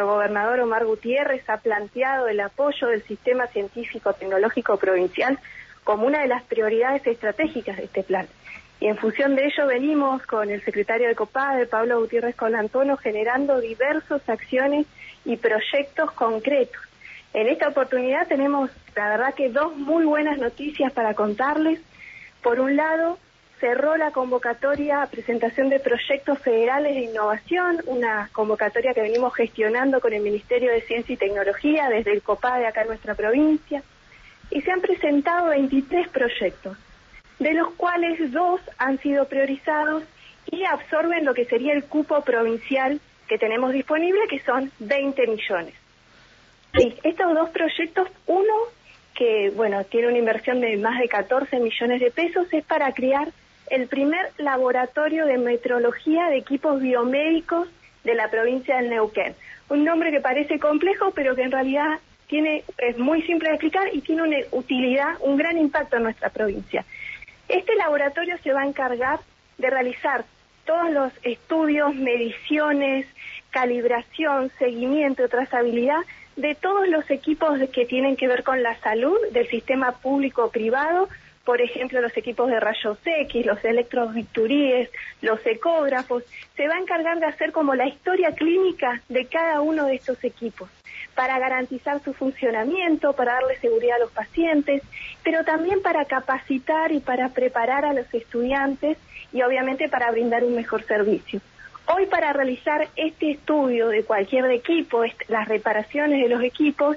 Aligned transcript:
nuestro 0.00 0.14
gobernador 0.14 0.60
Omar 0.60 0.86
Gutiérrez 0.86 1.46
ha 1.50 1.58
planteado 1.58 2.26
el 2.26 2.40
apoyo 2.40 2.86
del 2.86 3.02
sistema 3.02 3.46
científico-tecnológico 3.48 4.78
provincial 4.78 5.38
como 5.84 6.06
una 6.06 6.22
de 6.22 6.28
las 6.28 6.42
prioridades 6.44 7.06
estratégicas 7.06 7.76
de 7.76 7.84
este 7.84 8.02
plan. 8.02 8.26
Y 8.80 8.86
en 8.86 8.96
función 8.96 9.36
de 9.36 9.44
ello 9.44 9.66
venimos 9.66 10.24
con 10.24 10.48
el 10.50 10.64
secretario 10.64 11.06
de 11.06 11.14
COPADE, 11.14 11.66
Pablo 11.66 12.00
Gutiérrez 12.00 12.34
Colantono, 12.34 12.96
generando 12.96 13.60
diversas 13.60 14.26
acciones 14.26 14.86
y 15.26 15.36
proyectos 15.36 16.12
concretos. 16.12 16.80
En 17.34 17.48
esta 17.48 17.68
oportunidad 17.68 18.26
tenemos, 18.26 18.70
la 18.96 19.10
verdad 19.10 19.34
que 19.34 19.50
dos 19.50 19.76
muy 19.76 20.06
buenas 20.06 20.38
noticias 20.38 20.94
para 20.94 21.12
contarles. 21.12 21.78
Por 22.42 22.58
un 22.58 22.74
lado, 22.74 23.18
cerró 23.60 23.96
la 23.96 24.10
convocatoria 24.10 25.02
a 25.02 25.06
presentación 25.06 25.68
de 25.68 25.78
proyectos 25.78 26.38
federales 26.38 26.94
de 26.94 27.02
innovación, 27.02 27.78
una 27.86 28.30
convocatoria 28.32 28.94
que 28.94 29.02
venimos 29.02 29.34
gestionando 29.34 30.00
con 30.00 30.12
el 30.14 30.22
Ministerio 30.22 30.72
de 30.72 30.80
Ciencia 30.80 31.12
y 31.12 31.18
Tecnología 31.18 31.88
desde 31.88 32.12
el 32.12 32.22
COPADE 32.22 32.66
acá 32.66 32.82
en 32.82 32.88
nuestra 32.88 33.14
provincia. 33.14 33.82
Y 34.50 34.62
se 34.62 34.72
han 34.72 34.80
presentado 34.80 35.50
23 35.50 36.08
proyectos 36.08 36.76
de 37.38 37.54
los 37.54 37.70
cuales 37.74 38.32
dos 38.32 38.60
han 38.78 38.98
sido 38.98 39.26
priorizados 39.26 40.04
y 40.50 40.64
absorben 40.64 41.24
lo 41.24 41.34
que 41.34 41.44
sería 41.44 41.74
el 41.74 41.84
cupo 41.84 42.22
provincial 42.22 43.00
que 43.28 43.38
tenemos 43.38 43.72
disponible, 43.72 44.20
que 44.28 44.40
son 44.40 44.72
20 44.80 45.26
millones. 45.26 45.74
Sí, 46.74 46.94
estos 47.02 47.34
dos 47.34 47.50
proyectos, 47.50 48.08
uno 48.26 48.54
que 49.14 49.50
bueno 49.54 49.84
tiene 49.84 50.08
una 50.08 50.18
inversión 50.18 50.60
de 50.60 50.76
más 50.76 50.98
de 50.98 51.08
14 51.08 51.60
millones 51.60 52.00
de 52.00 52.10
pesos, 52.10 52.46
es 52.52 52.64
para 52.64 52.92
crear 52.92 53.28
el 53.70 53.86
primer 53.86 54.32
laboratorio 54.36 55.26
de 55.26 55.38
metrología 55.38 56.28
de 56.28 56.38
equipos 56.38 56.80
biomédicos 56.82 57.68
de 58.04 58.14
la 58.14 58.28
provincia 58.28 58.76
del 58.76 58.90
Neuquén. 58.90 59.34
Un 59.68 59.84
nombre 59.84 60.10
que 60.10 60.20
parece 60.20 60.58
complejo, 60.58 61.12
pero 61.12 61.34
que 61.36 61.42
en 61.42 61.52
realidad 61.52 62.00
tiene 62.26 62.64
es 62.78 62.98
muy 62.98 63.22
simple 63.22 63.48
de 63.48 63.54
explicar 63.54 63.88
y 63.92 64.00
tiene 64.00 64.22
una 64.22 64.36
utilidad, 64.52 65.16
un 65.20 65.36
gran 65.36 65.56
impacto 65.56 65.96
en 65.96 66.04
nuestra 66.04 66.30
provincia. 66.30 66.84
Este 67.48 67.74
laboratorio 67.76 68.36
se 68.42 68.52
va 68.52 68.62
a 68.62 68.66
encargar 68.66 69.20
de 69.58 69.70
realizar 69.70 70.24
todos 70.64 70.90
los 70.90 71.12
estudios, 71.22 71.94
mediciones, 71.94 73.06
calibración, 73.50 74.50
seguimiento, 74.58 75.28
trazabilidad 75.28 75.98
de 76.36 76.54
todos 76.54 76.88
los 76.88 77.10
equipos 77.10 77.58
que 77.72 77.86
tienen 77.86 78.16
que 78.16 78.28
ver 78.28 78.42
con 78.44 78.62
la 78.62 78.78
salud 78.80 79.16
del 79.32 79.48
sistema 79.48 79.92
público-privado, 79.92 81.08
por 81.50 81.60
ejemplo, 81.60 82.00
los 82.00 82.16
equipos 82.16 82.48
de 82.48 82.60
rayos 82.60 82.96
X, 83.04 83.44
los 83.44 83.64
electrobisturíes, 83.64 84.88
los 85.20 85.44
ecógrafos, 85.44 86.22
se 86.54 86.68
va 86.68 86.76
a 86.76 86.78
encargar 86.78 87.18
de 87.18 87.26
hacer 87.26 87.50
como 87.50 87.74
la 87.74 87.88
historia 87.88 88.30
clínica 88.30 89.02
de 89.08 89.26
cada 89.26 89.60
uno 89.60 89.86
de 89.86 89.96
estos 89.96 90.22
equipos 90.22 90.70
para 91.16 91.40
garantizar 91.40 92.00
su 92.04 92.14
funcionamiento, 92.14 93.14
para 93.14 93.32
darle 93.32 93.58
seguridad 93.58 93.96
a 93.96 94.04
los 94.04 94.12
pacientes, 94.12 94.84
pero 95.24 95.42
también 95.42 95.82
para 95.82 96.04
capacitar 96.04 96.92
y 96.92 97.00
para 97.00 97.30
preparar 97.30 97.84
a 97.84 97.94
los 97.94 98.14
estudiantes 98.14 98.96
y 99.32 99.42
obviamente 99.42 99.88
para 99.88 100.12
brindar 100.12 100.44
un 100.44 100.54
mejor 100.54 100.84
servicio. 100.84 101.40
Hoy 101.92 102.06
para 102.06 102.32
realizar 102.32 102.86
este 102.94 103.32
estudio 103.32 103.88
de 103.88 104.04
cualquier 104.04 104.48
equipo, 104.52 105.02
las 105.26 105.48
reparaciones 105.48 106.22
de 106.22 106.28
los 106.28 106.44
equipos, 106.44 106.96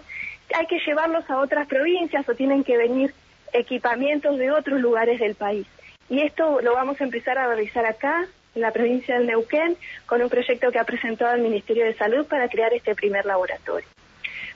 hay 0.55 0.67
que 0.67 0.77
llevarlos 0.85 1.27
a 1.27 1.39
otras 1.39 1.67
provincias 1.67 2.29
o 2.29 2.35
tienen 2.35 2.63
que 2.63 2.77
venir 2.77 3.15
equipamientos 3.53 4.37
de 4.37 4.51
otros 4.51 4.81
lugares 4.81 5.19
del 5.19 5.35
país. 5.35 5.67
Y 6.09 6.21
esto 6.21 6.59
lo 6.61 6.73
vamos 6.73 6.99
a 6.99 7.05
empezar 7.05 7.37
a 7.37 7.47
realizar 7.47 7.85
acá, 7.85 8.27
en 8.55 8.61
la 8.61 8.71
provincia 8.71 9.17
del 9.17 9.27
Neuquén, 9.27 9.77
con 10.05 10.21
un 10.21 10.29
proyecto 10.29 10.71
que 10.71 10.79
ha 10.79 10.83
presentado 10.83 11.33
el 11.33 11.41
Ministerio 11.41 11.85
de 11.85 11.95
Salud 11.95 12.25
para 12.27 12.49
crear 12.49 12.73
este 12.73 12.93
primer 12.93 13.25
laboratorio. 13.25 13.87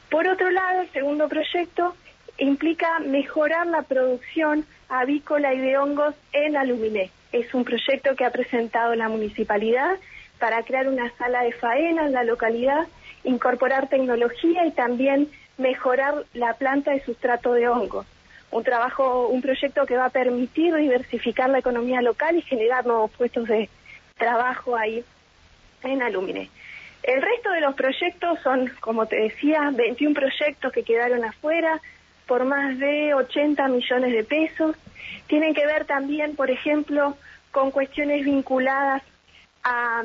Por 0.09 0.27
otro 0.27 0.49
lado, 0.51 0.81
el 0.81 0.91
segundo 0.91 1.27
proyecto 1.27 1.95
implica 2.37 2.99
mejorar 2.99 3.67
la 3.67 3.81
producción 3.81 4.65
avícola 4.89 5.53
y 5.53 5.59
de 5.59 5.77
hongos 5.77 6.15
en 6.31 6.55
Aluminé. 6.55 7.11
Es 7.31 7.53
un 7.53 7.63
proyecto 7.65 8.15
que 8.15 8.23
ha 8.23 8.31
presentado 8.31 8.95
la 8.95 9.09
municipalidad 9.09 9.97
para 10.39 10.61
crear 10.63 10.87
una 10.87 11.09
sala 11.17 11.43
de 11.43 11.51
faena 11.51 12.05
en 12.05 12.13
la 12.13 12.23
localidad, 12.23 12.87
incorporar 13.23 13.89
tecnología 13.89 14.65
y 14.65 14.71
también 14.71 15.29
mejorar 15.57 16.25
la 16.33 16.53
planta 16.53 16.91
de 16.91 17.03
sustrato 17.03 17.53
de 17.53 17.67
hongos. 17.67 18.05
Un 18.57 18.63
trabajo, 18.63 19.27
un 19.27 19.39
proyecto 19.39 19.85
que 19.85 19.95
va 19.95 20.05
a 20.05 20.09
permitir 20.09 20.73
diversificar 20.73 21.47
la 21.47 21.59
economía 21.59 22.01
local 22.01 22.35
y 22.37 22.41
generar 22.41 22.87
nuevos 22.87 23.11
puestos 23.11 23.47
de 23.47 23.69
trabajo 24.17 24.75
ahí 24.75 25.05
en 25.83 26.01
Aluminé. 26.01 26.49
El 27.03 27.21
resto 27.21 27.51
de 27.51 27.61
los 27.61 27.75
proyectos 27.75 28.39
son, 28.41 28.71
como 28.79 29.05
te 29.05 29.15
decía, 29.17 29.71
21 29.71 30.15
proyectos 30.15 30.71
que 30.73 30.81
quedaron 30.81 31.23
afuera 31.23 31.79
por 32.25 32.45
más 32.45 32.79
de 32.79 33.13
80 33.13 33.67
millones 33.67 34.11
de 34.11 34.23
pesos. 34.23 34.75
Tienen 35.27 35.53
que 35.53 35.67
ver 35.67 35.85
también, 35.85 36.35
por 36.35 36.49
ejemplo, 36.49 37.15
con 37.51 37.69
cuestiones 37.69 38.25
vinculadas 38.25 39.03
a, 39.63 40.03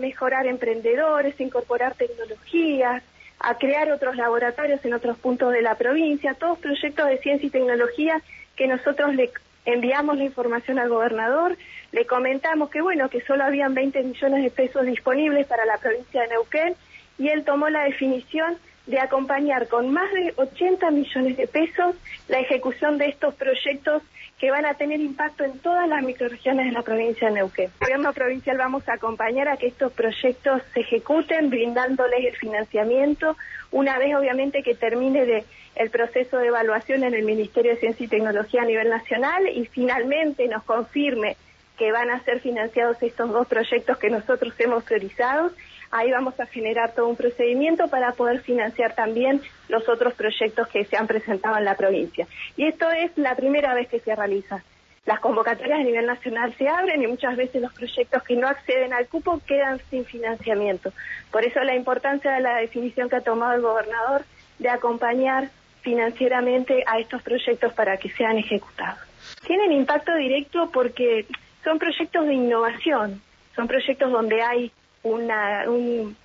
mejorar 0.00 0.46
emprendedores, 0.46 1.38
a 1.38 1.42
incorporar 1.44 1.94
tecnologías, 1.94 3.04
a 3.42 3.58
crear 3.58 3.90
otros 3.90 4.16
laboratorios 4.16 4.84
en 4.84 4.94
otros 4.94 5.18
puntos 5.18 5.52
de 5.52 5.62
la 5.62 5.74
provincia, 5.74 6.34
todos 6.34 6.58
proyectos 6.58 7.08
de 7.08 7.18
ciencia 7.18 7.46
y 7.46 7.50
tecnología 7.50 8.22
que 8.56 8.68
nosotros 8.68 9.14
le 9.14 9.30
enviamos 9.64 10.16
la 10.16 10.24
información 10.24 10.78
al 10.78 10.88
gobernador, 10.88 11.56
le 11.90 12.06
comentamos 12.06 12.70
que 12.70 12.80
bueno, 12.80 13.08
que 13.08 13.20
solo 13.22 13.44
habían 13.44 13.74
20 13.74 14.02
millones 14.02 14.42
de 14.42 14.50
pesos 14.50 14.86
disponibles 14.86 15.46
para 15.46 15.64
la 15.66 15.78
provincia 15.78 16.22
de 16.22 16.28
Neuquén 16.28 16.74
y 17.18 17.28
él 17.28 17.44
tomó 17.44 17.68
la 17.68 17.84
definición 17.84 18.56
de 18.86 18.98
acompañar 18.98 19.68
con 19.68 19.92
más 19.92 20.10
de 20.12 20.34
80 20.36 20.90
millones 20.90 21.36
de 21.36 21.46
pesos 21.46 21.94
la 22.28 22.40
ejecución 22.40 22.98
de 22.98 23.06
estos 23.06 23.34
proyectos 23.34 24.02
que 24.38 24.50
van 24.50 24.66
a 24.66 24.74
tener 24.74 25.00
impacto 25.00 25.44
en 25.44 25.56
todas 25.60 25.88
las 25.88 26.02
microregiones 26.02 26.66
de 26.66 26.72
la 26.72 26.82
provincia 26.82 27.28
de 27.28 27.34
Neuquén. 27.34 27.70
El 27.80 27.86
gobierno 27.86 28.12
provincial 28.12 28.58
vamos 28.58 28.88
a 28.88 28.94
acompañar 28.94 29.46
a 29.46 29.56
que 29.56 29.68
estos 29.68 29.92
proyectos 29.92 30.62
se 30.74 30.80
ejecuten 30.80 31.48
brindándoles 31.48 32.24
el 32.24 32.36
financiamiento 32.36 33.36
una 33.70 33.98
vez 33.98 34.14
obviamente 34.16 34.64
que 34.64 34.74
termine 34.74 35.44
el 35.76 35.90
proceso 35.90 36.38
de 36.38 36.48
evaluación 36.48 37.04
en 37.04 37.14
el 37.14 37.24
Ministerio 37.24 37.72
de 37.72 37.78
Ciencia 37.78 38.04
y 38.04 38.08
Tecnología 38.08 38.62
a 38.62 38.66
nivel 38.66 38.90
nacional 38.90 39.48
y 39.48 39.64
finalmente 39.66 40.48
nos 40.48 40.64
confirme 40.64 41.36
que 41.78 41.90
van 41.90 42.10
a 42.10 42.22
ser 42.22 42.40
financiados 42.40 43.02
estos 43.02 43.30
dos 43.30 43.46
proyectos 43.46 43.96
que 43.98 44.10
nosotros 44.10 44.54
hemos 44.58 44.84
priorizado, 44.84 45.52
ahí 45.92 46.10
vamos 46.10 46.38
a 46.40 46.46
generar 46.46 46.92
todo 46.94 47.06
un 47.06 47.16
procedimiento 47.16 47.86
para 47.88 48.12
poder 48.12 48.40
financiar 48.40 48.94
también 48.94 49.40
los 49.68 49.88
otros 49.88 50.14
proyectos 50.14 50.66
que 50.68 50.84
se 50.86 50.96
han 50.96 51.06
presentado 51.06 51.58
en 51.58 51.64
la 51.64 51.76
provincia. 51.76 52.26
Y 52.56 52.66
esto 52.66 52.90
es 52.90 53.16
la 53.16 53.36
primera 53.36 53.74
vez 53.74 53.88
que 53.88 54.00
se 54.00 54.16
realiza. 54.16 54.64
Las 55.04 55.20
convocatorias 55.20 55.80
a 55.80 55.82
nivel 55.82 56.06
nacional 56.06 56.54
se 56.54 56.68
abren 56.68 57.02
y 57.02 57.06
muchas 57.06 57.36
veces 57.36 57.60
los 57.60 57.72
proyectos 57.72 58.22
que 58.22 58.36
no 58.36 58.48
acceden 58.48 58.92
al 58.92 59.06
cupo 59.08 59.40
quedan 59.46 59.80
sin 59.90 60.04
financiamiento. 60.04 60.92
Por 61.30 61.44
eso 61.44 61.60
la 61.60 61.74
importancia 61.74 62.32
de 62.32 62.40
la 62.40 62.56
definición 62.56 63.08
que 63.08 63.16
ha 63.16 63.20
tomado 63.20 63.52
el 63.52 63.62
gobernador 63.62 64.24
de 64.58 64.70
acompañar 64.70 65.50
financieramente 65.82 66.84
a 66.86 67.00
estos 67.00 67.20
proyectos 67.22 67.72
para 67.74 67.96
que 67.96 68.10
sean 68.10 68.38
ejecutados. 68.38 69.00
Tienen 69.44 69.72
impacto 69.72 70.14
directo 70.14 70.70
porque 70.72 71.26
son 71.64 71.78
proyectos 71.78 72.26
de 72.26 72.34
innovación, 72.34 73.20
son 73.56 73.66
proyectos 73.66 74.10
donde 74.10 74.40
hay 74.40 74.72
una, 75.02 75.64
un, 75.68 76.16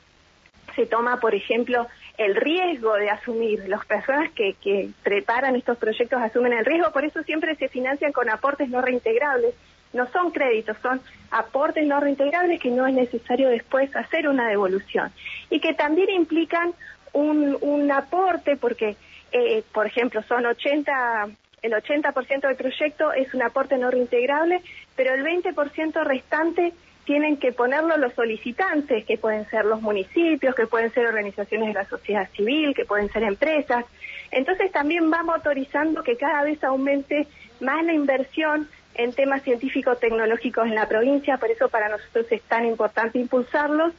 se 0.75 0.85
toma, 0.85 1.19
por 1.19 1.35
ejemplo, 1.35 1.87
el 2.17 2.35
riesgo 2.35 2.93
de 2.95 3.09
asumir. 3.09 3.67
Las 3.67 3.85
personas 3.85 4.31
que, 4.31 4.53
que 4.53 4.89
preparan 5.03 5.55
estos 5.55 5.77
proyectos 5.77 6.21
asumen 6.21 6.53
el 6.53 6.65
riesgo, 6.65 6.91
por 6.91 7.05
eso 7.05 7.23
siempre 7.23 7.55
se 7.55 7.69
financian 7.69 8.11
con 8.11 8.29
aportes 8.29 8.69
no 8.69 8.81
reintegrables. 8.81 9.55
No 9.93 10.05
son 10.07 10.31
créditos, 10.31 10.77
son 10.81 11.01
aportes 11.31 11.87
no 11.87 11.99
reintegrables 11.99 12.59
que 12.59 12.69
no 12.69 12.85
es 12.85 12.93
necesario 12.93 13.49
después 13.49 13.95
hacer 13.95 14.27
una 14.27 14.47
devolución. 14.47 15.11
Y 15.49 15.59
que 15.59 15.73
también 15.73 16.09
implican 16.09 16.73
un, 17.13 17.57
un 17.61 17.91
aporte, 17.91 18.57
porque, 18.57 18.97
eh, 19.31 19.63
por 19.73 19.87
ejemplo, 19.87 20.21
son 20.23 20.45
80 20.45 21.29
el 21.67 21.73
80% 21.73 22.41
del 22.47 22.55
proyecto 22.55 23.13
es 23.13 23.33
un 23.33 23.43
aporte 23.43 23.77
no 23.77 23.91
reintegrable, 23.91 24.61
pero 24.95 25.13
el 25.13 25.23
20% 25.23 26.03
restante 26.03 26.73
tienen 27.05 27.37
que 27.37 27.53
ponerlo 27.53 27.95
los 27.97 28.13
solicitantes, 28.13 29.05
que 29.05 29.17
pueden 29.17 29.49
ser 29.49 29.63
los 29.63 29.81
municipios, 29.81 30.53
que 30.55 30.67
pueden 30.67 30.91
ser 30.91 31.07
organizaciones 31.07 31.69
de 31.69 31.73
la 31.73 31.85
sociedad 31.85 32.29
civil, 32.35 32.73
que 32.75 32.83
pueden 32.83 33.09
ser 33.09 33.23
empresas. 33.23 33.85
Entonces 34.31 34.71
también 34.71 35.09
vamos 35.09 35.35
autorizando 35.35 36.03
que 36.03 36.17
cada 36.17 36.43
vez 36.43 36.61
aumente 36.63 37.27
más 37.61 37.83
la 37.85 37.93
inversión 37.93 38.67
en 38.95 39.13
temas 39.13 39.43
científicos 39.43 39.99
tecnológicos 39.99 40.65
en 40.67 40.75
la 40.75 40.87
provincia, 40.87 41.37
por 41.37 41.49
eso 41.49 41.69
para 41.69 41.87
nosotros 41.87 42.25
es 42.29 42.41
tan 42.41 42.65
importante 42.65 43.19
impulsarlos 43.19 43.93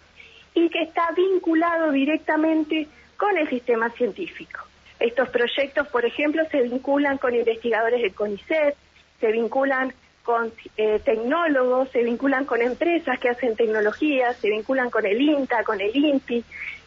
y 0.54 0.68
que 0.68 0.82
está 0.82 1.10
vinculado 1.16 1.92
directamente 1.92 2.88
con 3.16 3.38
el 3.38 3.48
sistema 3.48 3.90
científico. 3.90 4.60
Estos 5.00 5.28
proyectos, 5.28 5.86
por 5.88 6.04
ejemplo, 6.04 6.42
se 6.50 6.62
vinculan 6.62 7.18
con 7.18 7.34
investigadores 7.34 8.02
del 8.02 8.14
CONICET, 8.14 8.74
se 9.20 9.32
vinculan 9.32 9.92
con 10.24 10.52
eh, 10.76 11.00
tecnólogos, 11.04 11.88
se 11.90 12.02
vinculan 12.02 12.44
con 12.44 12.60
empresas 12.60 13.18
que 13.18 13.30
hacen 13.30 13.56
tecnología, 13.56 14.34
se 14.34 14.50
vinculan 14.50 14.90
con 14.90 15.06
el 15.06 15.20
INTA, 15.20 15.64
con 15.64 15.80
el 15.80 15.94
INPI, 15.96 16.44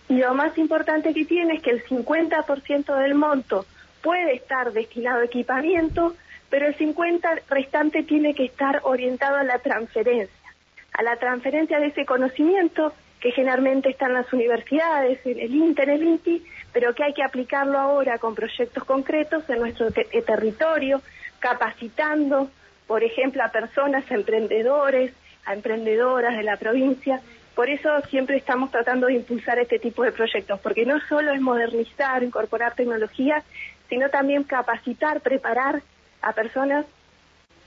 Y 0.10 0.18
lo 0.18 0.34
más 0.36 0.58
importante 0.58 1.14
que 1.14 1.26
tiene 1.26 1.56
es 1.56 1.62
que 1.64 1.72
el 1.72 1.84
50% 1.86 2.96
del 2.98 3.16
monto 3.16 3.66
puede 4.04 4.34
estar 4.36 4.74
destinado 4.74 5.22
a 5.22 5.26
equipamiento, 5.26 6.16
pero 6.50 6.68
el 6.68 6.78
50% 6.78 7.42
restante 7.50 8.04
tiene 8.04 8.36
que 8.36 8.46
estar 8.46 8.82
orientado 8.84 9.38
a 9.38 9.44
la 9.44 9.60
transferencia, 9.60 10.54
a 10.94 11.02
la 11.02 11.16
transferencia 11.16 11.80
de 11.80 11.88
ese 11.88 12.06
conocimiento 12.06 12.94
que 13.22 13.32
generalmente 13.32 13.90
está 13.90 14.08
en 14.08 14.14
las 14.14 14.34
universidades, 14.34 15.24
en 15.26 15.40
el 15.40 15.54
INTE, 15.54 15.84
en 15.84 15.90
el 15.92 16.04
INTI, 16.04 16.44
pero 16.74 16.94
que 16.96 17.04
hay 17.04 17.14
que 17.14 17.24
aplicarlo 17.24 17.78
ahora 17.78 18.18
con 18.18 18.34
proyectos 18.34 18.84
concretos 18.84 19.48
en 19.48 19.60
nuestro 19.60 19.90
eh, 19.90 20.22
territorio, 20.24 21.02
capacitando, 21.40 22.50
por 22.88 23.04
ejemplo, 23.04 23.44
a 23.44 23.50
personas, 23.50 24.10
a 24.10 24.16
emprendedores, 24.16 25.14
a 25.46 25.54
emprendedoras 25.54 26.36
de 26.36 26.44
la 26.44 26.58
provincia. 26.58 27.22
Por 27.54 27.70
eso 27.70 27.90
siempre 28.10 28.38
estamos 28.38 28.72
tratando 28.72 29.06
de 29.06 29.14
impulsar 29.14 29.60
este 29.60 29.78
tipo 29.78 30.04
de 30.04 30.12
proyectos, 30.12 30.60
porque 30.60 30.86
no 30.88 31.00
solo 31.08 31.32
es 31.32 31.42
modernizar, 31.42 32.24
incorporar 32.24 32.74
tecnología, 32.74 33.44
sino 33.88 34.10
también 34.10 34.46
capacitar, 34.46 35.22
preparar 35.22 35.84
a 36.24 36.34
personas 36.34 36.88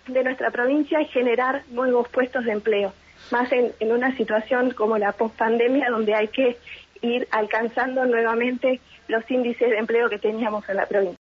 de 0.09 0.25
nuestra 0.25 0.51
provincia 0.51 1.01
y 1.01 1.07
generar 1.07 1.63
nuevos 1.71 2.09
puestos 2.09 2.45
de 2.45 2.53
empleo 2.53 2.93
más 3.31 3.51
en, 3.53 3.73
una 3.91 4.17
situación 4.17 4.73
como 4.73 4.99
la 4.99 5.13
post-pandemia, 5.13 5.91
donde 5.91 6.15
hay 6.15 6.29
que 6.29 6.59
ir 7.03 7.29
alcanzando 7.31 8.05
nuevamente 8.07 8.81
los 9.09 9.29
índices 9.31 9.71
de 9.71 9.79
empleo 9.79 10.09
que 10.09 10.19
teníamos 10.19 10.69
en 10.69 10.77
la 10.77 10.87
provincia. 10.87 11.24